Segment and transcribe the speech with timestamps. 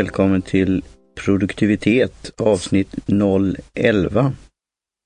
[0.00, 0.82] Välkommen till
[1.14, 2.94] Produktivitet avsnitt
[3.74, 4.32] 011.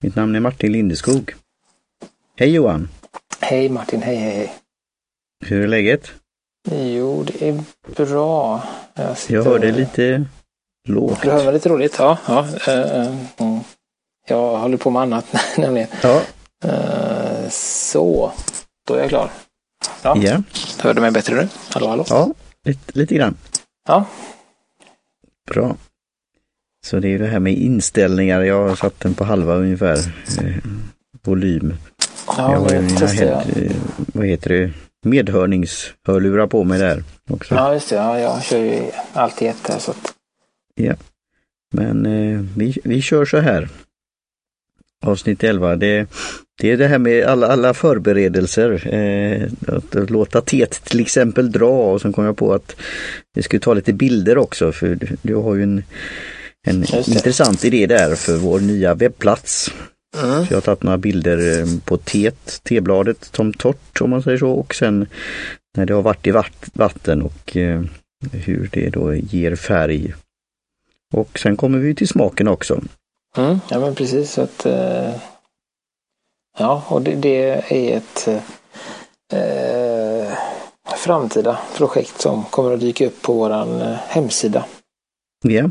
[0.03, 1.35] Mitt namn är Martin Lindeskog.
[2.39, 2.89] Hej Johan!
[3.41, 4.53] Hej Martin, hej hej.
[5.45, 6.13] Hur är läget?
[6.71, 7.65] Jo, det är
[7.97, 8.63] bra.
[8.95, 9.35] Jag, sitter...
[9.35, 10.25] jag hör det lite
[10.89, 11.23] lågt.
[11.23, 11.97] Du hör lite roligt?
[11.99, 12.19] Ja.
[12.27, 13.61] ja uh, uh,
[14.29, 15.89] Jag håller på med annat nämligen.
[16.03, 16.23] Ja.
[16.65, 18.33] Uh, så,
[18.89, 19.31] då är jag klar.
[20.03, 20.17] Ja.
[20.17, 20.43] ja.
[20.81, 21.49] Hör du mig bättre nu?
[21.71, 22.05] Hallå, hallå?
[22.09, 22.35] Ja,
[22.65, 23.37] lite, lite grann.
[23.89, 24.07] Ja.
[25.51, 25.77] Bra.
[26.87, 28.43] Så det är det här med inställningar.
[28.43, 29.99] Jag har satt den på halva ungefär.
[30.41, 30.57] Eh,
[31.23, 31.75] volym.
[32.27, 34.73] Ja, jag har mina head, eh, vad heter det,
[35.05, 37.55] medhörningshörlurar på mig där också.
[37.55, 37.97] Ja, just det.
[37.97, 40.15] Ja, jag kör ju alltid ett där så att...
[40.75, 40.95] Ja.
[41.73, 43.69] Men eh, vi, vi kör så här.
[45.05, 45.77] Avsnitt 11.
[45.77, 46.07] Det,
[46.61, 48.95] det är det här med alla, alla förberedelser.
[48.95, 52.77] Eh, att, låta teet till exempel dra och sen kom jag på att
[53.35, 55.83] vi skulle ta lite bilder också för du, du har ju en,
[56.67, 59.71] en intressant idé där för vår nya webbplats.
[60.23, 60.47] Mm.
[60.47, 64.39] Så jag har tagit några bilder eh, på teet, tebladet som torrt om man säger
[64.39, 65.07] så och sen
[65.77, 66.33] när det har varit i
[66.75, 67.83] vatten och eh,
[68.33, 70.15] hur det då ger färg.
[71.13, 72.81] Och sen kommer vi till smaken också.
[73.37, 74.33] Mm, ja men precis.
[74.33, 75.15] Så att, eh,
[76.59, 78.29] ja, och det, det är ett
[79.33, 80.33] eh,
[80.97, 84.65] framtida projekt som kommer att dyka upp på våran eh, hemsida.
[85.43, 85.51] Ja.
[85.51, 85.71] Yeah.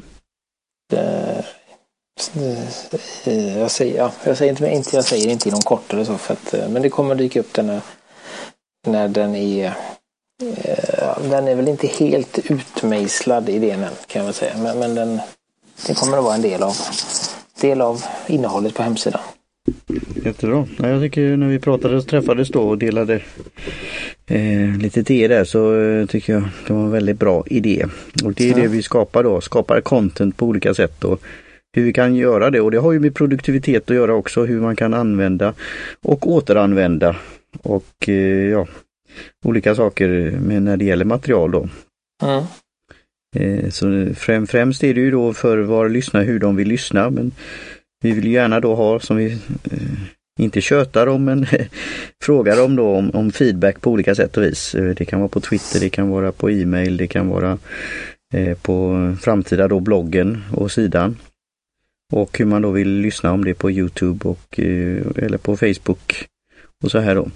[3.58, 6.34] Jag säger, ja, jag säger inte, inte, jag säger inte inom kort eller så, för
[6.34, 7.82] att, eh, men det kommer dyka upp den när,
[8.88, 14.34] när den är eh, den är väl inte helt utmejslad idén än kan jag väl
[14.34, 15.22] säga, men, men den,
[15.88, 16.78] det kommer att vara en del av,
[17.62, 19.22] del av innehållet på hemsidan.
[20.26, 20.68] Jättebra.
[20.78, 23.22] Jag tycker när vi pratade och träffades då och delade
[24.26, 27.86] eh, lite till där så eh, tycker jag det var en väldigt bra idé.
[28.24, 28.56] Och det är ja.
[28.56, 31.04] det vi skapar då, skapar content på olika sätt.
[31.04, 31.22] Och
[31.74, 34.62] hur vi kan göra det och det har ju med produktivitet att göra också, hur
[34.62, 35.54] man kan använda
[36.02, 37.16] och återanvända
[37.62, 38.68] och eh, ja,
[39.46, 41.70] olika saker med när det gäller material då.
[42.24, 42.44] Mm.
[43.34, 47.10] Eh, så främ, främst är det ju då för var lyssnar, hur de vill lyssna
[47.10, 47.32] men
[48.02, 49.32] vi vill gärna då ha som vi
[49.72, 50.00] eh,
[50.40, 51.46] inte tjötar om men
[52.24, 54.76] frågar dem då om, om, feedback på olika sätt och vis.
[54.76, 57.58] Eh, det kan vara på Twitter, det kan vara på e-mail, det kan vara
[58.62, 61.18] på framtida då bloggen och sidan.
[62.14, 64.60] Och hur man då vill lyssna om det på Youtube och,
[65.16, 66.28] eller på Facebook
[66.84, 67.30] och så här då.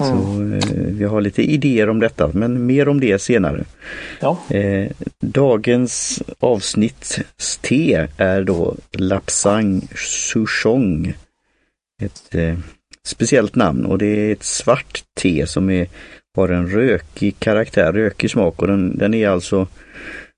[0.00, 0.10] Mm.
[0.10, 3.64] Så eh, vi har lite idéer om detta, men mer om det senare.
[4.20, 4.38] Ja.
[4.50, 4.90] Eh,
[5.20, 7.18] dagens avsnitt
[7.60, 11.14] te är då Lapsang Souchong.
[12.02, 12.58] Ett eh,
[13.04, 15.88] speciellt namn och det är ett svart te som är,
[16.36, 19.66] har en rökig karaktär, rökig smak och den, den är alltså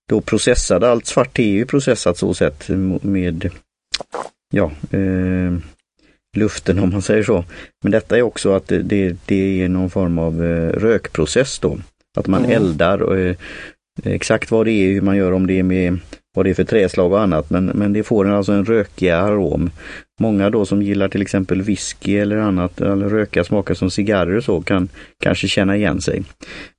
[0.08, 0.84] då processad.
[0.84, 2.68] Allt svart te är ju processat så sätt
[3.02, 3.50] med
[4.50, 5.52] ja, eh,
[6.36, 7.44] luften om man säger så.
[7.82, 11.78] Men detta är också att det, det är någon form av eh, rökprocess då.
[12.16, 12.56] Att man mm.
[12.56, 13.36] eldar och eh,
[14.04, 15.98] exakt vad det är, hur man gör om det är med
[16.34, 17.50] vad det är för träslag och annat.
[17.50, 19.70] Men, men det får en, alltså en rökig arom.
[20.20, 24.44] Många då som gillar till exempel whisky eller annat, eller röka smakar som cigarrer och
[24.44, 24.88] så, kan
[25.22, 26.22] kanske känna igen sig.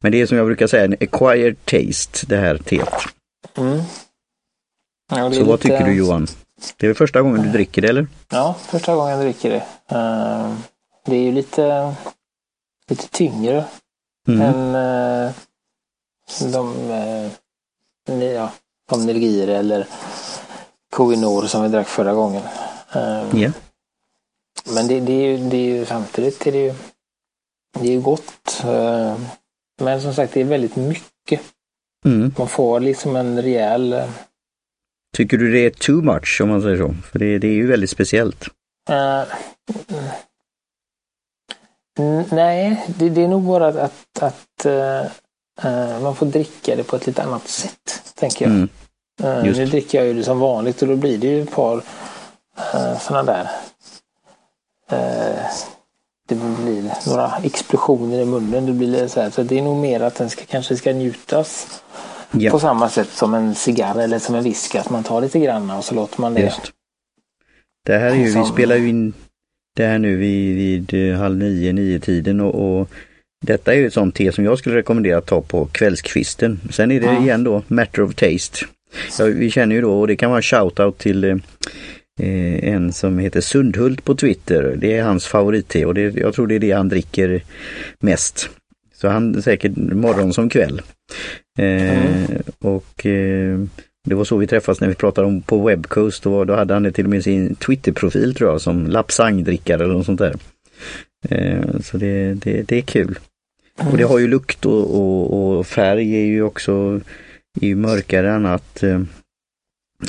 [0.04, 2.90] Men det är som jag brukar säga en acquired taste, det här teet.
[3.58, 3.80] Mm.
[5.12, 6.28] Ja, så vad tycker du Johan?
[6.78, 8.08] Det är väl första gången du dricker det eller?
[8.30, 9.96] Ja, första gången jag dricker det.
[9.96, 10.58] Uh,
[11.06, 11.96] det är ju lite,
[12.88, 13.66] lite tyngre
[14.28, 14.42] mm.
[14.42, 15.32] än uh,
[16.52, 18.52] de, uh, ja,
[18.90, 19.88] de Nilgir eller
[20.92, 22.42] Koinor som vi drack förra gången.
[23.34, 23.54] Yeah.
[24.74, 26.74] Men det, det, är ju, det är ju samtidigt är det ju,
[27.80, 28.64] det är ju gott.
[29.82, 31.42] men som sagt, det är väldigt mycket.
[32.06, 32.34] Mm.
[32.38, 34.04] Man får liksom en rejäl
[35.18, 36.96] Tycker du det är too much om man säger så?
[37.12, 38.48] För det, det är ju väldigt speciellt.
[38.90, 39.24] Uh,
[42.32, 44.66] nej, det, det, är nog bara att, att, att
[45.66, 48.52] uh, man får dricka det på ett lite annat sätt, tänker jag.
[48.52, 48.70] Mm.
[49.24, 51.76] Uh, nu dricker jag ju det som vanligt och då blir det ju ett par
[51.76, 53.50] uh, sådana där
[56.36, 58.66] det blir några explosioner i munnen.
[58.66, 61.82] Det blir så här, så det är nog mer att den ska, kanske ska njutas
[62.32, 62.52] Ja.
[62.52, 65.72] På samma sätt som en cigarr eller som en whisky, att man tar lite grann
[65.72, 66.42] och så låter man det.
[66.42, 66.72] Just.
[67.86, 69.14] Det här är ju, vi spelar ju in
[69.76, 72.90] det här nu vid, vid eh, halv nio, nio tiden och, och
[73.46, 76.60] detta är ju ett sånt te som jag skulle rekommendera att ta på kvällskvisten.
[76.70, 77.22] Sen är det ja.
[77.22, 78.66] igen då matter of taste.
[79.20, 81.38] Ja, vi känner ju då, och det kan vara shoutout till eh,
[82.64, 84.76] en som heter Sundhult på Twitter.
[84.78, 87.44] Det är hans favoritte och det, jag tror det är det han dricker
[88.00, 88.50] mest.
[88.94, 90.82] Så han säkert morgon som kväll.
[91.58, 92.42] Mm.
[92.60, 93.60] Och eh,
[94.08, 96.24] det var så vi träffades när vi pratade om på Webcoast.
[96.24, 99.94] Då, då hade han det till och med sin Twitterprofil tror jag som lapsangdrickare eller
[99.94, 100.36] något sånt där.
[101.30, 103.20] Eh, så det, det, det är kul.
[103.92, 107.02] Och det har ju lukt och, och, och färg är ju också
[107.62, 108.84] är ju mörkare än att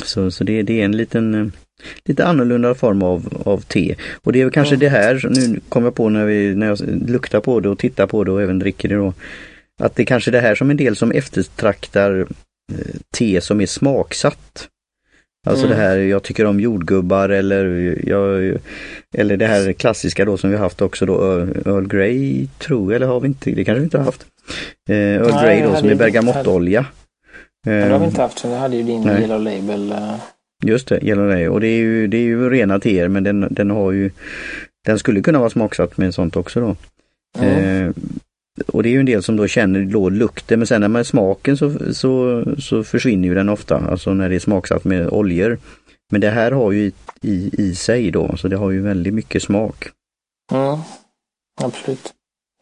[0.03, 1.51] så, så det, det är en liten
[2.05, 3.95] lite annorlunda form av, av te.
[4.15, 4.79] Och det är väl kanske Mm.
[4.79, 6.79] det här, nu kommer jag på när, vi, när jag
[7.09, 9.13] luktar på det och tittar på det och även dricker det då,
[9.81, 12.19] att det kanske är det här som en del som eftertraktar
[12.71, 14.69] eh, te som är smaksatt.
[15.47, 15.77] Alltså Mm.
[15.77, 18.57] det här, jag tycker om jordgubbar eller, jag,
[19.17, 23.07] eller det här klassiska då som vi haft också då, Earl Grey tror jag, eller
[23.07, 24.25] har vi inte, det kanske vi inte har haft.
[24.89, 26.85] Eh, Earl Nej, Grey då som är bergamottolja.
[27.65, 29.21] Det har vi Eh, inte haft, så det hade ju din Nej.
[29.21, 29.91] Yellow Label.
[29.91, 30.15] eh,
[30.65, 31.47] Just det, Yellow Ray.
[31.47, 34.11] Och det är ju, det är ju rena teer men den, den har ju
[34.85, 36.75] Den skulle kunna vara smaksatt med sånt också då.
[37.39, 37.87] Mm.
[37.87, 37.93] Eh,
[38.67, 40.99] och det är ju en del som då känner då lukten men sen när man
[40.99, 45.07] är smaken så, så, så försvinner ju den ofta, alltså när det är smaksatt med
[45.07, 45.59] oljor.
[46.11, 49.13] Men det här har ju i, i, i sig då, så det har ju väldigt
[49.13, 49.89] mycket smak.
[50.51, 50.79] Mm.
[51.61, 52.13] Absolut.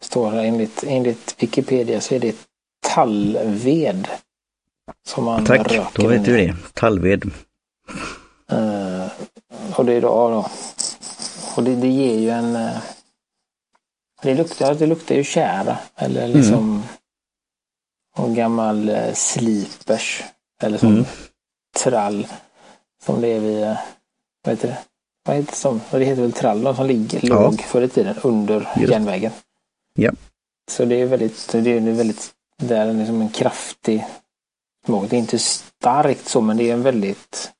[0.02, 2.36] Står här enligt, enligt Wikipedia så är det
[2.96, 4.08] tallved.
[5.08, 6.56] Som man Tack, röker då vet vi det.
[6.74, 7.32] Tallved.
[8.52, 9.08] Eh,
[9.76, 10.50] och det är då, ja då.
[11.56, 12.56] Och det, det ger ju en...
[14.24, 15.78] det luktar, det luktar ju kära.
[15.96, 16.38] Eller Mm.
[16.38, 16.84] liksom...
[18.18, 20.24] En gammal eh, slipers.
[20.62, 21.06] Eller som Mm.
[21.84, 22.28] trall.
[23.06, 23.64] Som det är vid...
[23.64, 23.78] eh,
[24.44, 24.78] Vad heter det?
[25.26, 25.82] Vad heter det som?
[25.92, 27.42] Det heter väl trall de som ligger, Ja.
[27.42, 28.92] låg förr i tiden under Just.
[28.92, 29.32] järnvägen.
[29.94, 30.12] Ja.
[30.72, 34.06] Så det är väldigt, det är väldigt, det är liksom en kraftig
[34.86, 35.10] smak.
[35.10, 37.52] Det är inte starkt så men det är en väldigt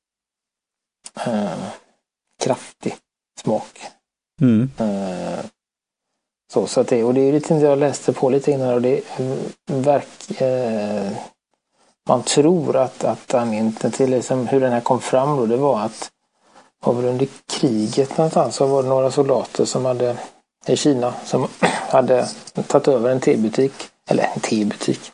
[1.26, 1.64] eh,
[2.40, 2.96] kraftig
[3.42, 3.80] smak.
[4.42, 4.72] Mm.
[4.78, 5.40] Eh,
[6.54, 9.02] så, så att det, och det är lite, jag läste på lite innan och det
[9.72, 11.12] verk, eh,
[12.10, 15.80] man tror att, att anledningen till liksom hur den här kom fram då, det var
[15.80, 16.12] att
[16.86, 20.18] var väl under kriget någonstans så var det några soldater som hade
[20.68, 21.48] i Kina som
[21.90, 22.28] hade
[22.68, 23.74] tagit över en tebutik,
[24.10, 25.12] eller en tebutik,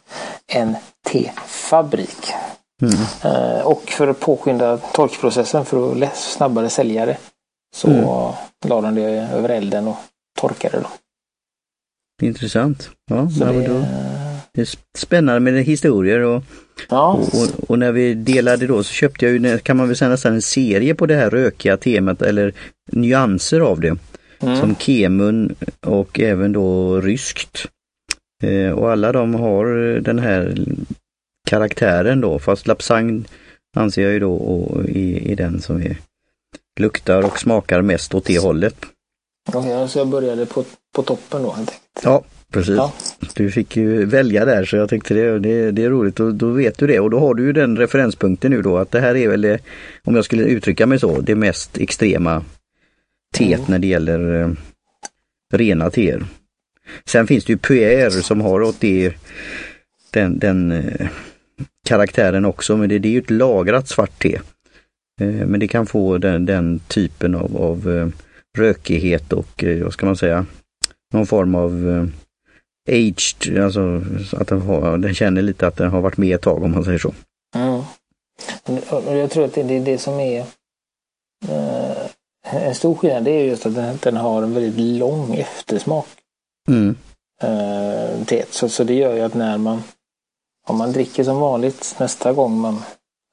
[0.47, 0.75] en
[1.07, 2.33] tefabrik.
[2.81, 2.95] Mm.
[3.23, 7.17] Eh, och för att påskynda torkprocessen för att snabbare sälja det
[7.75, 8.33] så Mm.
[8.65, 9.97] la de det över elden och
[10.39, 10.87] torkade då.
[12.21, 12.89] Intressant.
[13.09, 13.85] Ja, det, då,
[14.53, 16.43] det är spännande med historier och
[16.89, 19.97] ja, Och, och, och när vi delade då så köpte jag ju, kan man väl
[19.97, 22.53] säga nästan en serie på det här rökiga temat eller
[22.91, 23.97] nyanser av det.
[24.41, 27.65] mm, Som kemun och även då ryskt.
[28.43, 29.65] Eh, och alla de har
[29.99, 30.55] den här
[31.49, 33.25] karaktären då, fast Lapsang
[33.77, 35.97] anser jag ju då och, i, i den som är,
[36.79, 38.75] luktar och smakar mest åt det hållet.
[39.53, 40.63] Okej, så jag började på,
[40.95, 42.03] på toppen då helt enkelt.
[42.03, 42.75] Ja, precis.
[42.75, 42.93] Ja.
[43.35, 46.49] Du fick ju välja där så jag tyckte det, det, det är roligt och då
[46.49, 49.15] vet du det och då har du ju den referenspunkten nu då att det här
[49.15, 49.59] är väl det,
[50.03, 52.43] om jag skulle uttrycka mig så, det mest extrema
[53.33, 53.71] teet Mm.
[53.71, 54.49] när det gäller eh,
[55.53, 56.25] rena teer.
[57.05, 59.13] Sen finns det ju puer som har åt det,
[60.11, 61.07] den, den eh,
[61.87, 64.35] karaktären också men det, det är ju ett lagrat svart te.
[65.21, 68.07] Eh, men det kan få den, den typen av, av eh,
[68.57, 70.45] rökighet och eh, vad ska man säga,
[71.13, 72.05] någon form av eh,
[72.95, 76.41] aged, alltså så att den, har, den känner lite att den har varit med ett
[76.41, 77.13] tag om man säger så.
[77.55, 77.81] Mm.
[79.07, 80.39] Jag tror att det är det som är
[81.49, 81.97] eh,
[82.41, 83.23] en stor skillnad.
[83.23, 86.07] Det är just att den, har en väldigt lång eftersmak.
[86.67, 86.95] Mm.
[88.49, 89.81] Så, så det gör ju att när man
[90.67, 92.81] om man dricker som vanligt nästa gång man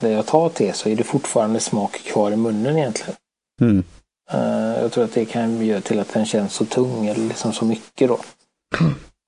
[0.00, 3.14] där jag tar te så är det fortfarande smak kvar i munnen egentligen.
[3.60, 3.84] Mm.
[4.32, 7.52] Eh, jag tror att det kan göra till att den känns så tung eller liksom
[7.52, 8.14] så mycket då.
[8.14, 8.20] Och,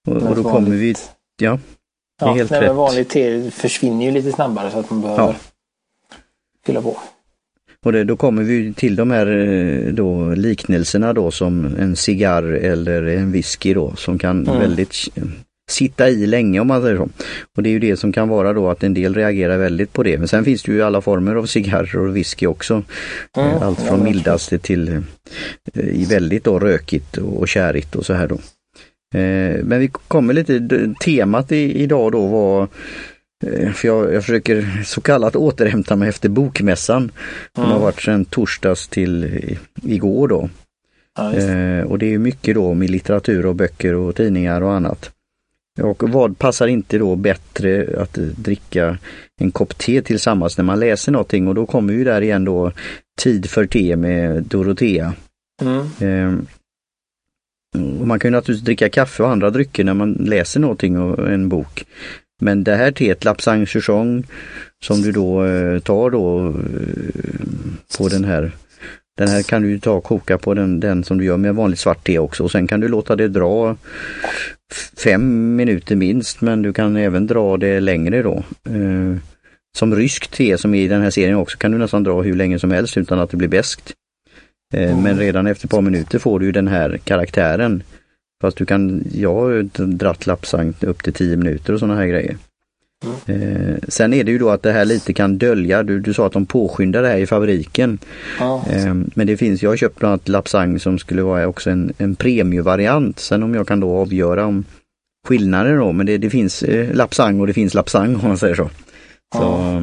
[0.04, 0.94] Men och då kommer vi,
[1.42, 1.58] ja, är
[2.26, 2.74] Ja, helt nej, rätt.
[2.74, 5.34] vanligt te försvinner ju lite snabbare så att man behöver Ja.
[6.66, 6.96] fylla på.
[7.84, 12.42] och det, då kommer vi till de här eh, då, liknelserna då som en cigarr
[12.42, 14.60] eller en whisky då som kan Mm.
[14.60, 14.94] väldigt
[15.70, 17.08] sitta i länge om man säger så.
[17.56, 20.02] Och det är ju det som kan vara då att en del reagerar väldigt på
[20.02, 20.18] det.
[20.18, 22.74] Men sen finns det ju alla former av cigarrer och whisky också.
[23.36, 24.88] Mm, Eh, Allt ja, från mildaste till
[25.74, 28.34] eh, väldigt då rökigt och kärigt och så här då.
[29.18, 30.68] Eh, Men vi kommer lite,
[31.04, 32.68] temat i, idag då var
[33.74, 37.10] för jag, jag försöker så kallat återhämta mig efter bokmässan
[37.54, 37.72] som Mm.
[37.76, 39.40] har varit sedan torsdags till
[39.82, 40.48] igår då.
[41.16, 41.52] Ja, det.
[41.52, 45.10] Eh, och det är mycket då med litteratur och böcker och tidningar och annat.
[45.82, 48.98] Och vad passar inte då bättre att dricka
[49.40, 52.72] en kopp te tillsammans när man läser någonting och då kommer ju där igen då
[53.18, 55.14] Tid för te med Dorotea.
[55.62, 55.80] Mm.
[56.00, 56.38] Eh,
[58.00, 61.30] Och man kan ju naturligtvis dricka kaffe och andra drycker när man läser någonting och
[61.30, 61.84] en bok.
[62.40, 64.24] Men det här teet, Lapsang Souchong,
[64.84, 66.54] som du då eh, tar då eh,
[67.98, 68.52] på den här
[69.16, 71.78] den här kan du ta och koka på den, den som du gör med vanligt
[71.78, 73.76] svart te också och sen kan du låta det dra
[75.04, 78.44] fem minuter minst men du kan även dra det längre då.
[78.68, 79.16] Eh,
[79.78, 82.36] som rysk te som är i den här serien också kan du nästan dra hur
[82.36, 83.92] länge som helst utan att det blir beskt.
[84.74, 85.02] Eh, mm.
[85.02, 87.82] Men redan efter ett par minuter får du den här karaktären.
[88.42, 92.36] Fast du kan, jag har dratt lapsang upp till 10 minuter och sådana här grejer.
[93.04, 93.42] Mm.
[93.42, 96.26] Eh, sen är det ju då att det här lite kan dölja, du, du sa
[96.26, 97.98] att de påskyndar det här i fabriken.
[98.38, 98.64] Ja.
[98.70, 101.92] Eh, men det finns, jag har köpt bland annat Lapsang som skulle vara också en,
[101.98, 103.18] en premiumvariant.
[103.18, 104.64] Sen om jag kan då avgöra om
[105.28, 108.54] skillnader då, men det, det finns eh, Lapsang och det finns Lapsang om man säger
[108.54, 108.70] så.
[109.34, 109.82] Så, ja.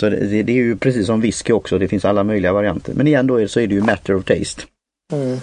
[0.00, 2.94] så det, det, är ju precis som whisky också, det finns alla möjliga varianter.
[2.94, 4.62] Men igen då är, så är det ju matter of taste.
[5.12, 5.38] Mm.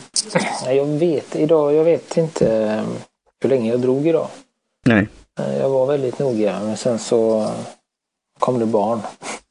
[0.67, 2.83] Jag vet idag, jag vet inte eh,
[3.41, 4.27] hur länge jag drog idag.
[4.85, 5.07] Nej.
[5.39, 7.51] Eh, jag var väldigt noga men sen så
[8.39, 9.01] kom det barn.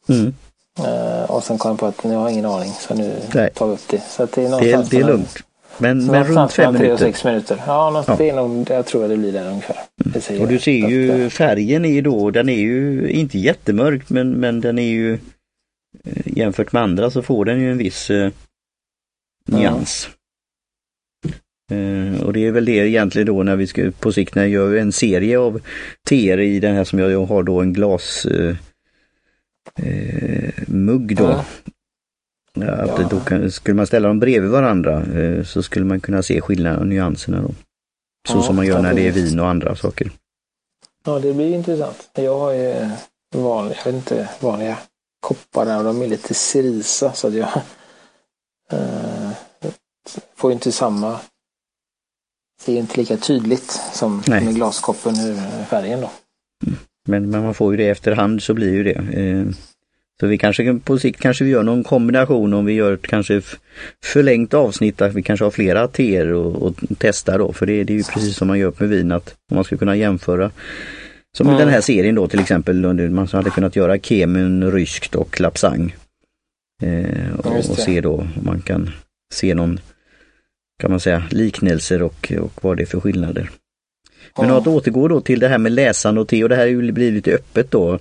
[0.08, 0.34] Mm.
[0.80, 3.50] Uh, och sen kom jag på att nu har jag ingen aning så nu Nej.
[3.54, 4.00] tar vi upp det.
[4.00, 5.38] Så det, är det, är, det är lugnt.
[5.78, 6.92] Men, men runt fem minuter?
[6.92, 7.62] och sex minuter.
[7.66, 8.16] Ja, ja.
[8.16, 9.76] det är nog, jag tror att det blir det ungefär.
[10.30, 10.42] Mm.
[10.42, 14.78] Och du ser ju färgen är då, den är ju inte jättemörk men, men den
[14.78, 15.12] är ju
[16.04, 18.30] eh, jämfört med andra så får den ju en viss eh,
[19.46, 20.08] nyans.
[21.72, 24.50] Uh, och det är väl det egentligen då när vi ska på sikt när jag
[24.50, 25.60] gör en serie av
[26.06, 28.56] teer i den här som jag har då en glas uh,
[29.82, 31.22] uh, mugg då.
[31.22, 31.44] Ja.
[32.70, 33.08] Att ja.
[33.10, 35.04] då kan, skulle man ställa dem bredvid varandra
[35.44, 37.54] så skulle man kunna se skillnaden och nyanserna då.
[38.28, 40.10] Så ja, som man gör när det är vin och andra saker.
[41.04, 42.10] Ja det blir intressant.
[42.14, 42.90] Jag har ju
[43.34, 44.78] vanliga, jag vet inte, vanliga
[45.20, 47.48] koppar och de är lite cerisa så att jag
[50.36, 51.20] får inte samma
[52.64, 54.44] ser inte lika tydligt som Nej.
[54.44, 56.10] med glaskoppen hur färgen då.
[57.08, 59.20] Men, men man får ju det efterhand så blir ju det.
[59.20, 59.46] Eh,
[60.20, 63.42] så vi kanske på sikt kanske vi gör någon kombination om vi gör ett kanske
[64.04, 67.52] förlängt avsnitt att vi kanske har flera teer och, och testar då.
[67.52, 69.76] För det, det, är ju precis som man gör med vin att om man ska
[69.76, 70.50] kunna jämföra
[71.36, 71.58] som mm.
[71.58, 75.94] den här serien då till exempel, man hade kunnat göra Kemun, ryskt och Lapsang.
[76.82, 78.90] Eh, och, och se då om man kan
[79.32, 79.80] se någon
[80.80, 83.50] kan man säga, liknelser och, och vad det är för skillnader.
[84.38, 84.58] Men ja.
[84.58, 87.32] att återgå då till det här med läsande och te och det här blir lite
[87.32, 87.98] öppet då.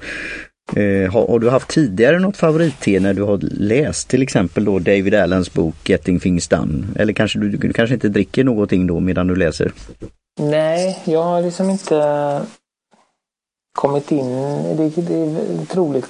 [0.75, 4.79] Eh, har, har, du haft tidigare något favoritte när du har läst till exempel då
[4.79, 6.87] David Allens bok Getting Things Done?
[6.95, 9.73] Eller kanske du, du kanske inte dricker någonting då medan du läser?
[10.39, 12.41] Nej, jag har liksom inte
[13.77, 14.31] kommit in
[14.77, 16.07] det, det är troligt,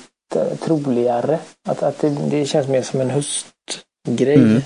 [0.59, 1.39] troligare
[1.69, 4.35] att, att det, det känns mer som en höstgrej.
[4.35, 4.61] Mm.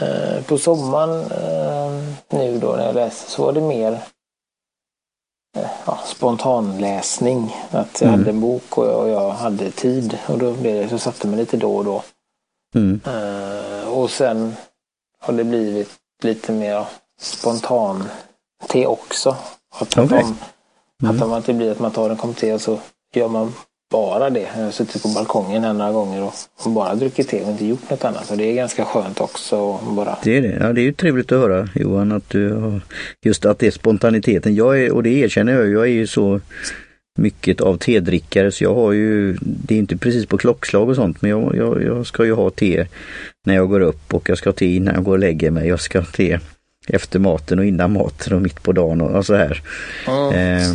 [0.00, 3.92] Eh, på sommaren eh, nu då när jag läste så var det mer
[5.56, 7.56] eh, ja, spontanläsning.
[7.70, 8.20] Att jag mm.
[8.20, 11.26] hade en bok och jag, och jag, hade tid och då blev det så satte
[11.26, 12.02] mig lite då och då.
[12.74, 13.00] Mm.
[13.88, 14.56] och sen
[15.20, 15.90] har det blivit
[16.22, 16.86] lite mer
[17.20, 18.04] spontan
[18.68, 19.36] te också.
[19.78, 20.22] Att, okay.
[20.22, 20.36] mm.
[21.16, 22.78] att om att det blir att man tar en kopp te och så
[23.14, 23.54] gör man
[23.90, 24.48] bara det.
[24.56, 26.22] Jag har suttit på balkongen här några gånger
[26.64, 28.30] och bara druckit te och inte gjort något annat.
[28.30, 29.78] Och det är ganska skönt också.
[29.96, 30.18] Bara...
[30.24, 30.58] Det är det.
[30.60, 32.80] Ja, det är ju trevligt att höra Johan att du har
[33.22, 34.54] just att det är spontaniteten.
[34.54, 36.40] Jag är, och det erkänner jag, jag är ju så
[37.18, 41.22] mycket av tedrickare så jag har ju, det är inte precis på klockslag och sånt
[41.22, 42.86] men jag, jag, jag ska ju ha te
[43.46, 45.68] när jag går upp och jag ska ha te innan jag går och lägger mig.
[45.68, 46.38] Jag ska ha te
[46.88, 49.62] efter maten och innan maten och mitt på dagen och, och så här.
[50.06, 50.58] Mm.
[50.58, 50.68] Eh,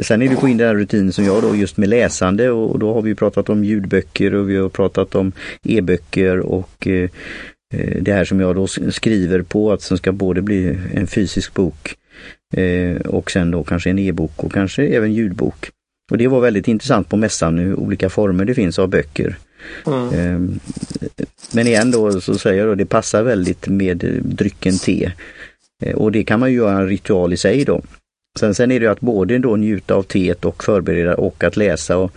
[0.00, 2.78] sen är det få in den här rutinen som jag då just med läsande och,
[2.78, 5.32] då har vi pratat om ljudböcker och vi har pratat om
[5.62, 7.10] e-böcker och eh,
[7.74, 11.54] eh, det här som jag då skriver på att som ska både bli en fysisk
[11.54, 11.94] bok
[12.56, 15.70] eh, och sen då kanske en e-bok och kanske även ljudbok.
[16.10, 19.36] Och det var väldigt intressant på mässan hur olika former det finns av böcker.
[19.86, 20.08] Mm.
[20.12, 20.60] Ehm,
[21.52, 25.12] men igen då så säger jag då det passar väldigt med drycken te.
[25.82, 27.82] Eh, och det kan man ju göra en ritual i sig då.
[28.38, 31.96] Sen, sen är det att både då njuta av teet och förbereda och att läsa.
[31.96, 32.12] Och,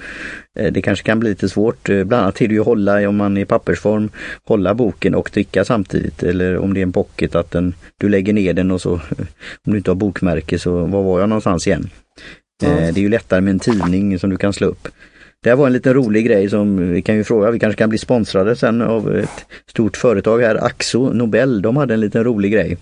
[0.60, 3.16] eh, det kanske kan bli lite svårt, eh, bland annat till det ju hålla, om
[3.16, 4.10] man är i pappersform,
[4.44, 6.24] hålla boken och dricka samtidigt.
[6.24, 8.92] Eller om det är en pocket att den, du lägger ner den och så,
[9.66, 11.90] om du inte har bokmärke så, var var jag någonstans igen?
[12.64, 12.94] Mm.
[12.94, 14.88] Det är ju lättare med en tidning som du kan slå upp.
[15.44, 17.98] Det var en liten rolig grej som vi kan ju fråga, vi kanske kan bli
[17.98, 22.78] sponsrade sen av ett stort företag här, Axo Nobel, de hade en liten rolig grej.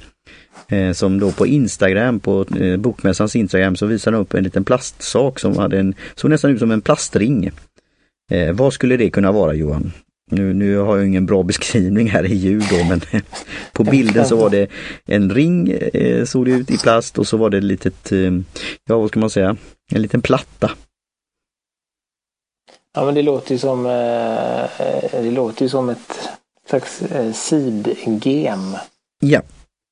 [0.70, 4.64] Eh, som då på Instagram, på eh, Bokmässans Instagram, så visade de upp en liten
[4.64, 7.52] plastsak som hade en, såg nästan ut som en plastring.
[8.32, 9.92] Eh, vad skulle det kunna vara Johan?
[10.32, 13.02] nu, nu har jag ingen bra beskrivning här i ljud då men
[13.74, 14.68] på bilden så var det
[15.06, 18.12] en ring eh, såg det ut i plast och så var det ett litet,
[18.86, 19.58] ja vad ska man säga,
[19.92, 20.72] en liten platta.
[22.96, 23.84] Ja men det låter ju som,
[25.12, 26.30] det låter ju som ett
[26.70, 28.76] slags sidgem.
[29.20, 29.42] Ja,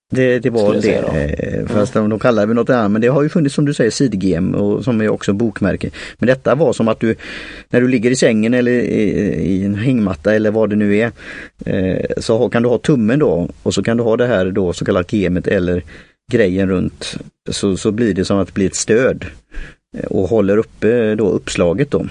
[0.10, 1.68] det, det var det.
[1.68, 2.10] Fast mm.
[2.10, 2.92] de kallar det något annat.
[2.92, 5.90] Men det har ju funnits som du säger sidgem och som är också bokmärke.
[6.18, 7.16] Men detta var som att du
[7.70, 9.04] när du ligger i sängen eller i,
[9.44, 11.12] i en hängmatta eller vad det nu är.
[11.66, 14.74] Eh, så kan du ha tummen då och så kan du ha det här då
[14.74, 15.84] så kallat gemet eller
[16.32, 17.18] grejen runt.
[17.50, 19.26] Så, så blir det som att det blir ett stöd.
[19.98, 22.06] Eh, och håller uppe då uppslaget då.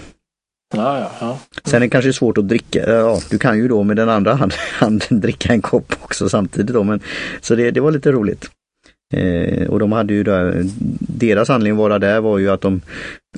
[0.75, 1.39] Ja, ja, ja.
[1.65, 4.35] Sen är det kanske svårt att dricka, ja du kan ju då med den andra
[4.79, 7.01] handen dricka en kopp också samtidigt då men
[7.41, 8.51] så det, det var lite roligt.
[9.15, 10.65] Eh, och de hade ju där,
[11.01, 12.81] deras anledning att vara där var ju att de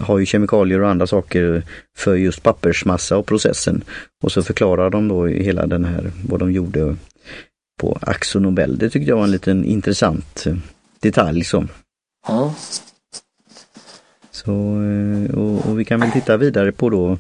[0.01, 1.63] har ju kemikalier och andra saker
[1.99, 3.85] för just pappersmassa och processen.
[4.23, 6.97] Och så förklarar de då hela den här, vad de gjorde
[7.81, 8.79] på Axo Nobel.
[8.79, 10.45] Det tyckte jag var en liten intressant
[11.01, 11.45] detalj.
[11.45, 11.67] Så.
[12.29, 12.55] Ja.
[14.49, 17.19] Så, eh, och, och, vi kan väl titta vidare på då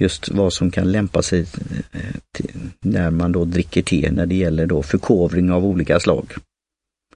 [0.00, 1.46] just vad som kan lämpa sig
[1.92, 2.44] eh,
[2.80, 6.32] när man då dricker te när det gäller då förkovring av olika slag.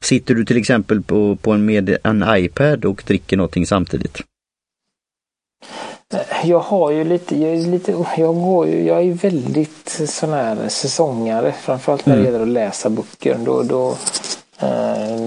[0.00, 4.20] Sitter du till exempel på, på en, med en iPad och dricker någonting samtidigt?
[6.44, 10.68] Jag har ju lite, jag är lite, jag går ju, jag är väldigt sån här
[10.68, 12.32] säsongare, framförallt när det mm.
[12.32, 13.38] gäller att läsa böcker.
[13.44, 14.37] Då, då, Eh,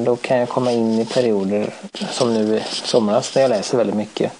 [0.05, 1.73] då kan jag komma in i perioder
[2.11, 4.33] som nu i somras när jag läser väldigt mycket.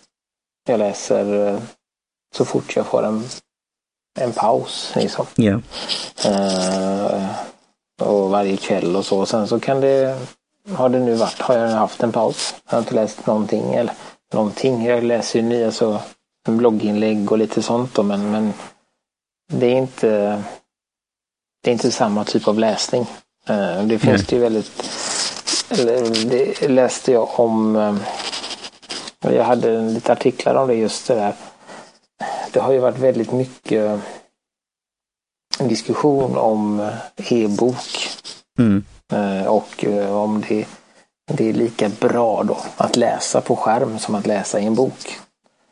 [0.68, 1.60] Jag läser eh,
[2.36, 3.24] så fort jag får en,
[4.20, 4.92] en paus.
[4.96, 5.26] Liksom.
[5.38, 5.60] Yeah.
[8.02, 9.26] och varje kväll och så.
[9.26, 10.20] Sen så kan det,
[10.74, 12.56] har det nu varit, har jag haft en paus.
[12.66, 13.94] Jag har inte läst någonting eller
[14.34, 14.86] någonting.
[14.86, 16.00] Jag läser ju nya så
[16.48, 18.54] blogginlägg och lite sånt då, men, men
[19.52, 20.44] det är inte
[21.64, 23.06] det är inte samma typ av läsning.
[23.50, 24.72] Eh, det finns det ju väldigt,
[26.30, 31.34] det läste jag om, eh, jag hade lite artiklar om det just det där.
[32.52, 34.00] Det har ju varit väldigt mycket
[35.60, 38.10] diskussion om eh, e-bok.
[38.60, 38.84] Mm.
[39.48, 40.66] Och om det,
[41.34, 45.20] det är lika bra då att läsa på skärm som att läsa i en bok.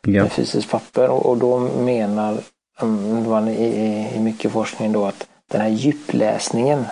[0.02, 0.22] Ja.
[0.22, 1.08] Med fysiskt papper.
[1.08, 2.38] Och då menar
[2.82, 6.84] mm, man i, i mycket forskning då att den här djupläsningen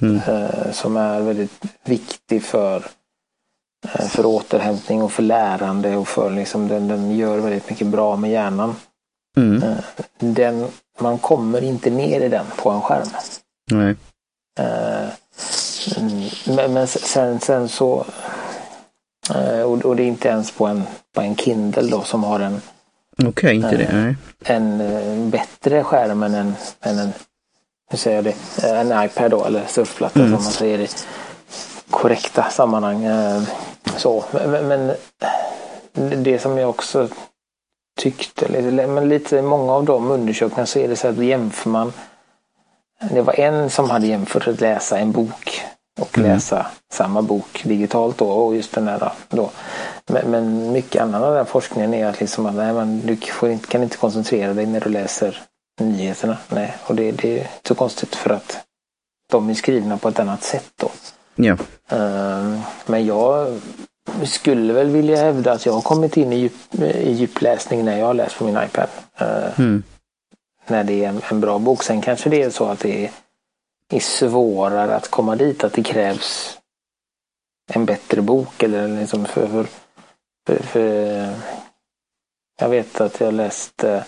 [0.00, 0.16] mm.
[0.16, 2.86] Eh, som är väldigt viktig för,
[3.88, 8.16] eh, för återhämtning och för lärande och för liksom den, den gör väldigt mycket bra
[8.16, 8.74] med hjärnan.
[9.36, 9.62] Mm.
[9.62, 9.78] Eh,
[10.18, 10.66] den,
[11.00, 13.08] man kommer inte ner i den på en skärm.
[13.70, 13.96] Nej.
[16.46, 18.04] Men, men sen, sen så
[19.84, 20.82] och, det är inte ens på en,
[21.14, 22.60] på en Kindle då som har en
[23.18, 23.92] Okej, okay, inte det.
[23.92, 24.16] Nej.
[24.44, 27.12] En bättre skärm än en, än en
[27.90, 30.32] hur säger jag det, en iPad då eller surfplatta mm.
[30.32, 30.88] som man säger i
[31.90, 33.04] korrekta sammanhang.
[33.04, 33.42] Eh,
[33.96, 34.24] så,
[34.62, 34.92] men
[36.22, 37.08] det som jag också
[38.00, 41.92] tyckte, men lite i många av de undersökningarna så är det så att jämför man
[43.08, 45.62] det var en som hade jämfört att läsa en bok
[46.00, 46.30] och mm.
[46.30, 49.50] läsa samma bok digitalt då och just den där då.
[50.06, 53.50] Men, men mycket annan av den forskningen är att liksom att nej, man, du får
[53.50, 55.42] inte, kan inte koncentrera dig när du läser
[55.84, 56.38] nyheterna.
[56.48, 58.66] Nej, och det, det är så konstigt för att
[59.30, 60.90] de är skrivna på ett annat sätt då.
[61.34, 61.52] Ja.
[61.92, 63.60] Uh, men jag
[64.24, 68.06] skulle väl vilja hävda att jag har kommit in i, djup, i djupläsning när jag
[68.06, 68.88] har läst på min iPad.
[69.20, 69.82] Uh, mm.
[70.66, 71.82] När det är en, en, bra bok.
[71.82, 73.10] Sen kanske det är så att det är,
[73.92, 76.58] är svårare att komma dit, att det krävs
[77.72, 79.66] en bättre bok eller liksom för, för,
[80.46, 81.34] för, för
[82.60, 84.04] jag vet att jag läste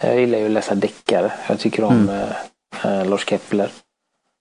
[0.00, 1.32] jag gillar ju att läsa deckare.
[1.48, 2.28] Jag tycker om mm.
[2.84, 3.70] äh, Lars Kepler.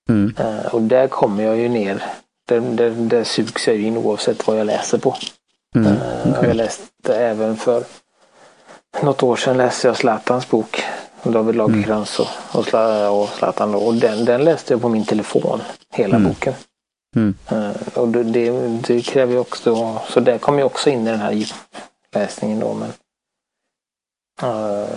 [0.10, 0.34] Mm.
[0.38, 2.04] Äh, och där kommer jag ju ner.
[2.48, 5.16] Där, där, där sugs jag in oavsett vad jag läser på.
[5.76, 5.88] Mm.
[5.88, 6.48] Äh, okay.
[6.48, 7.84] Jag läste även för
[9.02, 10.84] något år sedan läste jag Zlatans bok.
[11.24, 12.32] David Lagercrantz mm.
[12.52, 13.76] och, och, och Zlatan.
[13.76, 15.62] Och den, den läste jag på min telefon.
[15.94, 16.30] Hela mm.
[16.30, 16.54] boken.
[17.16, 17.34] Mm.
[17.94, 18.24] och det,
[18.88, 22.74] det, kräver ju också, så där kommer jag också in i den här djupläsningen då.
[22.74, 22.92] Men,
[24.52, 24.88] uh,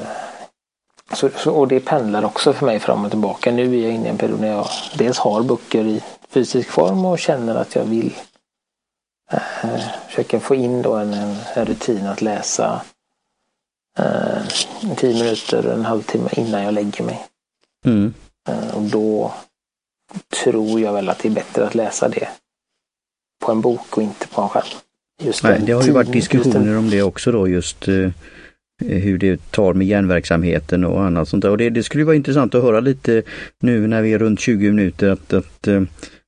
[1.13, 3.53] så, så, och det pendlar också för mig fram och tillbaka.
[3.53, 7.05] Nu är jag inne i en period när jag dels har böcker i fysisk form
[7.05, 8.15] och känner att jag vill
[9.33, 12.83] eh, försöka få in då en, en, en rutin att läsa
[13.99, 14.43] eh,
[14.97, 17.27] tio minuter, en halvtimme innan jag lägger mig.
[17.85, 18.15] Mm.
[18.49, 19.33] Eh, och då
[20.43, 22.29] tror jag väl att det är bättre att läsa det
[23.45, 24.65] på en bok och inte på en skärm.
[25.23, 28.11] Just Nej, det har ju varit diskussioner om det också då just eh,
[28.81, 31.51] hur det tar med järnverksamheten och annat sånt där.
[31.51, 33.23] Och det, det skulle vara intressant att höra lite
[33.61, 35.83] nu när vi är runt 20 minuter att, att eh,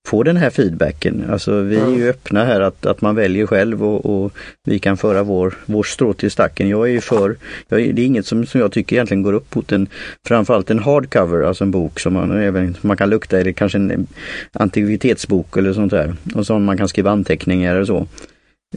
[0.08, 1.24] få den här feedbacken.
[1.30, 4.32] Alltså vi är ju öppna här att, att man väljer själv och, och
[4.64, 6.68] vi kan föra vår, vår strå till stacken.
[6.68, 7.36] Jag är ju för,
[7.68, 9.86] jag är, det är inget som, som jag tycker egentligen går upp mot en,
[10.28, 14.06] framförallt en hardcover, alltså en bok som man även man kan lukta eller kanske en
[14.52, 16.14] antikvitetsbok eller sånt där.
[16.34, 18.06] Och som man kan skriva anteckningar eller så.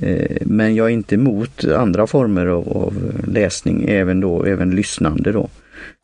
[0.01, 5.31] Eh, men jag är inte emot andra former av, av läsning, även då, även lyssnande
[5.31, 5.49] då.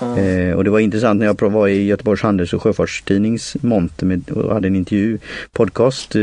[0.01, 0.49] Mm.
[0.49, 4.29] Eh, och det var intressant när jag var i Göteborgs Handels och Sjöfartstidnings monter med,
[4.29, 5.19] och hade en intervju,
[5.51, 6.21] podcast eh,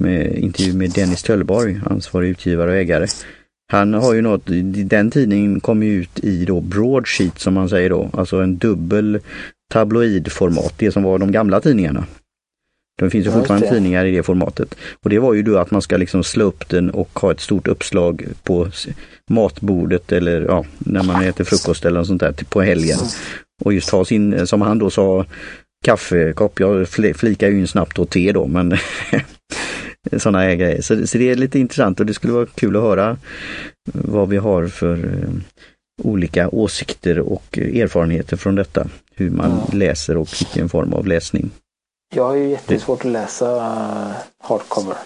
[0.00, 3.06] med intervju med Dennis Töllborg, ansvarig utgivare och ägare.
[3.72, 4.42] Han har ju något,
[4.84, 9.20] den tidningen kom ju ut i då broadsheet som man säger då, alltså en dubbel
[9.72, 12.06] tabloidformat, det som var de gamla tidningarna.
[12.98, 14.74] Det finns ju fortfarande tidningar i det formatet.
[15.02, 17.40] Och det var ju då att man ska liksom slå upp den och ha ett
[17.40, 18.68] stort uppslag på
[19.30, 22.98] matbordet eller ja, när man äter frukost eller något sånt där på helgen.
[23.64, 25.24] Och just ha sin, som han då sa,
[25.84, 26.60] kaffekopp.
[26.60, 28.76] Jag flikar ju in snabbt och te då men
[30.16, 30.82] sådana grejer.
[30.82, 33.16] Så, så det är lite intressant och det skulle vara kul att höra
[33.92, 35.30] vad vi har för eh,
[36.02, 38.88] olika åsikter och erfarenheter från detta.
[39.14, 39.78] Hur man ja.
[39.78, 41.50] läser och vilken form av läsning.
[42.16, 44.96] Jag har ju jättesvårt att läsa uh, hardcover,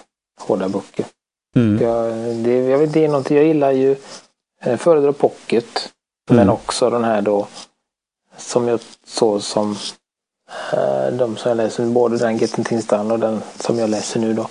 [0.41, 1.05] hårda böcker.
[1.55, 1.83] Mm.
[1.83, 3.95] Jag, det, jag vet, det är någonting jag gillar ju.
[4.63, 5.89] Jag föredrar pocket.
[6.29, 6.39] Mm.
[6.39, 7.47] Men också den här då
[8.37, 9.71] som jag såg som
[10.73, 14.19] uh, de som jag läser, både den Getting Things Done och den som jag läser
[14.19, 14.47] nu då.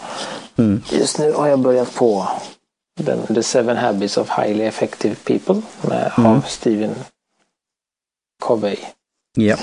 [0.57, 0.83] Mm.
[0.91, 2.29] Just nu har jag börjat på
[3.01, 6.33] den, The Seven Habits of Highly Effective People med, mm.
[6.33, 6.95] av Stephen
[8.43, 8.77] Covey.
[9.37, 9.57] Ja.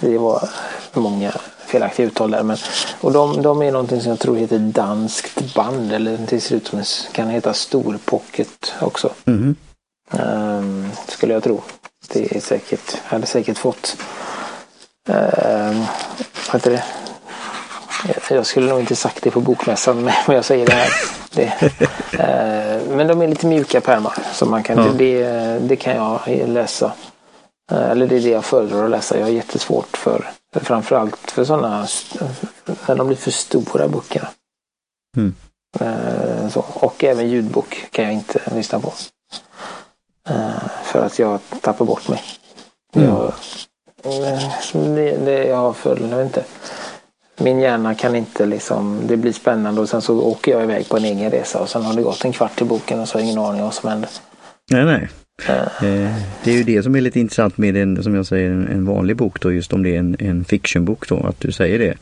[0.00, 0.48] Det var
[0.92, 1.32] många
[1.66, 2.42] felaktiga uttal där.
[2.42, 2.56] Men,
[3.00, 6.66] och de, de är någonting som jag tror heter danskt band eller det ser ut
[6.66, 9.10] som det kan heta storpocket också.
[9.24, 9.56] Mm.
[10.10, 11.62] Um, skulle jag tro.
[12.08, 13.96] Det är säkert, hade säkert fått
[15.08, 15.84] um,
[16.46, 16.84] vad heter det?
[18.30, 20.90] Jag skulle nog inte sagt det på bokmässan men jag säger det här.
[21.30, 21.44] Det,
[22.12, 24.14] uh, men de är lite mjuka pärmar.
[24.32, 24.92] Så man kan, ja.
[24.98, 25.24] det,
[25.58, 26.92] det kan jag läsa.
[27.72, 29.18] Uh, eller det är det jag föredrar att läsa.
[29.18, 31.86] Jag har jättesvårt för Framförallt för sådana,
[32.86, 34.28] när de blir för stora böckerna.
[35.16, 35.34] Mm.
[35.80, 38.92] Eh, så, och även ljudbok kan jag inte lyssna på.
[40.28, 42.22] Eh, för att jag tappar bort mig.
[42.94, 43.08] Mm.
[43.08, 43.32] Jag,
[44.04, 44.40] eh,
[44.72, 46.44] det, det jag vet inte.
[47.38, 50.96] Min hjärna kan inte liksom, det blir spännande och sen så åker jag iväg på
[50.96, 53.20] en egen resa och sen har det gått en kvart i boken och så har
[53.20, 54.10] jag ingen aning om vad som händer.
[54.70, 55.08] Nej, nej.
[55.44, 58.84] Eh, det är ju det som är lite intressant med en, som jag säger, en
[58.84, 61.94] vanlig bok då, just om det är en, en fictionbok då, att du säger det.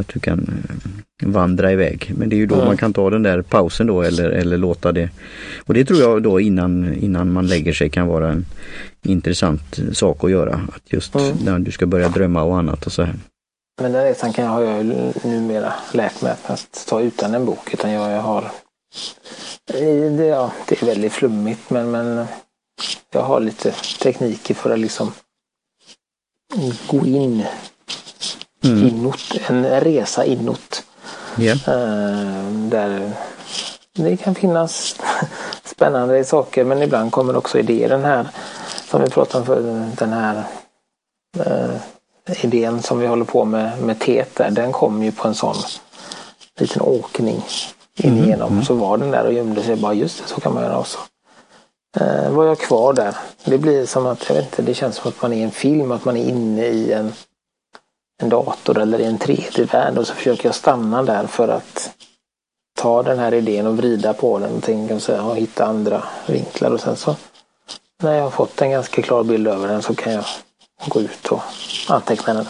[0.00, 2.12] Att du kan eh, vandra iväg.
[2.16, 2.66] Men det är ju då mm.
[2.66, 5.10] man kan ta den där pausen då eller, eller låta det.
[5.66, 8.46] Och det tror jag då innan, innan man lägger sig kan vara en
[9.02, 10.60] intressant sak att göra.
[10.76, 11.36] Att just mm.
[11.44, 13.14] när du ska börja drömma och annat och så här.
[13.82, 14.86] Men den resan kan jag, har jag
[15.24, 17.74] numera lärt mig att ta utan en bok.
[17.74, 18.50] Utan jag, jag har
[19.66, 22.26] det, ja, det är väldigt flummigt men, men
[23.10, 23.70] jag har lite
[24.02, 25.12] tekniker för att liksom
[26.86, 27.44] gå in
[28.64, 28.88] mm.
[28.88, 30.84] inåt, en resa inåt.
[31.38, 31.58] Yeah.
[32.52, 33.12] där
[33.92, 34.96] det kan finnas
[35.64, 37.88] spännande saker men ibland kommer också idéer.
[37.88, 38.28] Den här
[38.90, 39.60] som vi pratade om för
[39.96, 40.44] den här
[41.36, 41.76] uh,
[42.44, 45.56] idén som vi håller på med med teet där, den kom ju på en sån
[46.58, 47.44] liten åkning
[47.96, 48.24] in mm.
[48.24, 48.52] igenom.
[48.52, 48.64] Mm.
[48.64, 50.98] Så var den där och gömde sig bara just det, så kan man göra också
[51.94, 53.16] eh, var jag kvar där.
[53.44, 55.50] Det blir som att, jag vet inte, det känns som att man är i en
[55.50, 57.12] film, att man är inne i en,
[58.22, 61.90] en dator eller i en 3D-värld och så försöker jag stanna där för att
[62.78, 66.04] ta den här idén och vrida på den och tänka så här, och hitta andra
[66.26, 67.16] vinklar och sen så
[68.02, 70.24] när jag har fått en ganska klar bild över den så kan jag
[70.88, 71.42] gå ut och
[71.88, 72.46] anteckna den.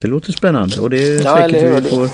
[0.00, 2.10] Det låter spännande och det är ja, säkert vi får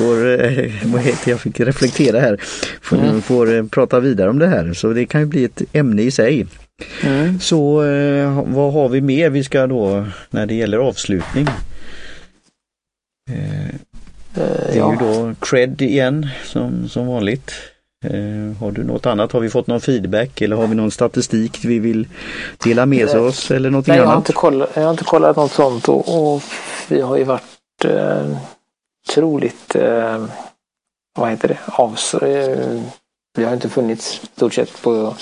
[0.00, 2.36] får, eh, vad heter jag fick reflektera här,
[2.82, 3.22] får, mm.
[3.22, 4.72] får eh, prata vidare om det här.
[4.72, 6.46] Så det kan ju bli ett ämne i sig.
[7.02, 7.40] Mm.
[7.40, 11.46] Så eh, vad har vi mer vi ska då när det gäller avslutning?
[14.34, 14.92] Det är ja.
[14.92, 17.52] ju då cred igen som, som vanligt.
[18.04, 19.32] Eh, har du något annat?
[19.32, 22.08] Har vi fått någon feedback eller har vi någon statistik vi vill
[22.64, 24.06] dela med oss eller något Nej, annat?
[24.06, 26.42] Jag har, inte kollat, jag har inte kollat något sånt och, och
[26.88, 28.36] vi har ju varit eh,
[29.08, 30.26] otroligt, eh,
[31.18, 32.14] vad heter det, avs...
[32.14, 32.82] Eh,
[33.38, 35.14] vi har inte funnits stort sett på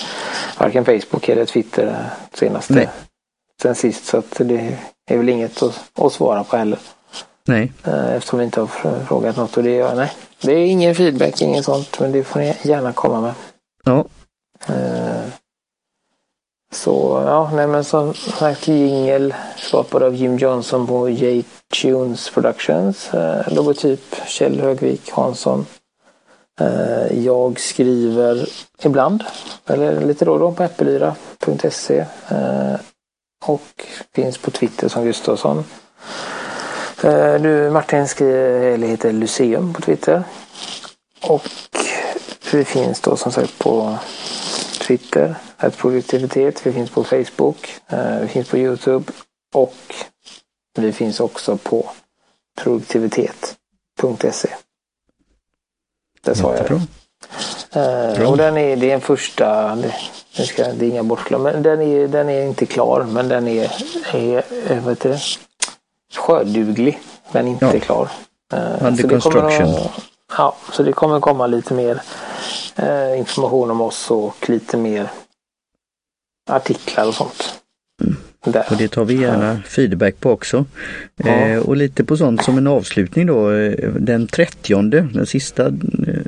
[0.59, 2.89] varken Facebook eller Twitter senaste, nej.
[3.63, 4.05] sen sist.
[4.07, 4.79] Så att det
[5.11, 6.79] är väl inget att, att svara på heller.
[7.47, 7.73] Nej.
[7.85, 11.65] Eh, eftersom vi inte har frågat något och det, nej, det är ingen feedback, inget
[11.65, 12.01] sånt.
[12.01, 13.35] Men det får ni gärna komma med.
[13.85, 14.05] Ja.
[14.67, 15.25] Eh,
[16.73, 21.09] så ja, nej men som sagt jingel skapad av Jim Johnson på
[21.75, 23.15] Tunes Productions.
[23.15, 25.67] Eh, logotyp Kjell Högvik Hansson.
[26.61, 28.49] Eh, jag skriver
[28.83, 29.25] ibland,
[29.67, 32.05] eller lite då och då på äppelyra.se.
[32.29, 32.75] Eh,
[33.45, 35.65] och finns på Twitter som Gustavsson.
[37.03, 40.23] Eh, du Martin skriver, eller heter Lyceum på Twitter.
[41.21, 41.49] Och
[42.53, 43.99] vi finns då som sagt på
[44.81, 46.67] Twitter, att produktivitet.
[46.67, 49.13] Vi finns på Facebook, eh, vi finns på Youtube
[49.55, 49.95] och
[50.81, 51.91] vi finns också på
[52.61, 54.49] produktivitet.se.
[56.21, 56.87] Där sa jag det.
[57.81, 59.95] Eh, och den är, det är en första, det,
[60.37, 63.49] det, ska, det är inga bortglömda, men den är, den är inte klar men den
[63.49, 63.73] är,
[64.15, 65.21] är vad heter det,
[66.19, 67.01] sjöduglig
[67.33, 67.81] men inte Ja.
[67.81, 68.09] klar.
[68.53, 69.75] Eh, Under så det kommer construction.
[69.75, 69.91] att-
[70.39, 72.03] Ja, så det kommer komma lite mer
[72.77, 75.11] eh, information om oss och lite mer
[76.51, 77.61] artiklar och sånt.
[78.53, 78.65] Där.
[78.71, 80.65] Och det tar vi gärna feedback på också.
[81.17, 81.29] Ja.
[81.29, 85.73] Eh, och lite på sånt som en avslutning då, eh, den 30, den sista eh,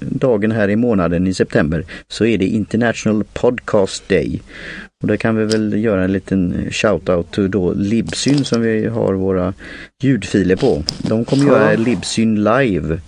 [0.00, 4.40] dagen här i månaden i september, så är det International Podcast Day.
[5.02, 9.12] Och där kan vi väl göra en liten shout-out till då Libsyn som vi har
[9.14, 9.54] våra
[10.02, 10.82] ljudfiler på.
[10.98, 11.50] De kommer Ja.
[11.52, 13.00] göra Libsyn live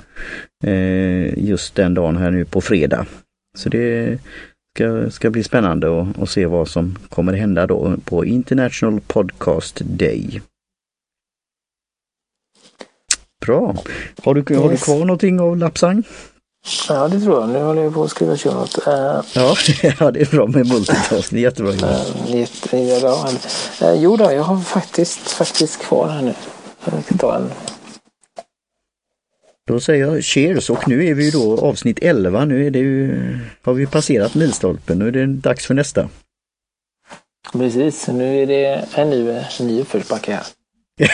[0.64, 3.06] eh, just den dagen här nu på fredag.
[3.58, 4.18] Så det
[4.76, 9.80] ska, ska bli spännande att, att se vad som kommer hända då på International Podcast
[9.84, 10.40] Day.
[13.46, 13.74] Bra.
[14.22, 14.84] Har du, har du Yes.
[14.84, 16.02] kvar någonting av Lapsang?
[16.88, 17.48] Ja, det tror jag.
[17.48, 18.86] Nu håller jag på att skriva show notes.
[18.86, 19.56] Eh, Ja,
[20.00, 21.30] ja, det är bra med multitask.
[21.30, 21.72] Det är jättebra.
[21.72, 23.14] eh, jättebra.
[23.80, 26.34] Eh, jo då, jag har faktiskt, faktiskt kvar här nu.
[26.84, 27.50] Jag ska ta en.
[29.72, 32.44] Då säger jag cheers och nu är vi då avsnitt 11.
[32.44, 34.98] Nu är det ju, har vi passerat milstolpen.
[34.98, 36.08] Nu är det dags för nästa.
[37.52, 39.28] Precis, nu är det en ny,
[39.60, 40.46] en ny uppförsbacke här.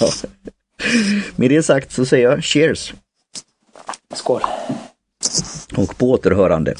[0.00, 0.10] ja.
[1.36, 2.94] Med det sagt så säger jag cheers
[4.14, 4.42] Skål!
[5.76, 6.74] och på återhörande.